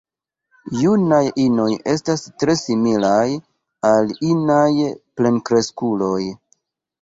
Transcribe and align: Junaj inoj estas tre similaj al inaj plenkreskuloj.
Junaj 0.83 1.19
inoj 1.43 1.67
estas 1.93 2.23
tre 2.43 2.55
similaj 2.61 3.27
al 3.91 4.11
inaj 4.31 4.89
plenkreskuloj. 5.21 6.19